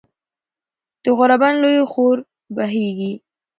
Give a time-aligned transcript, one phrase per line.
[1.03, 2.17] د غوربند لوے خوړ
[2.55, 3.11] بهېږي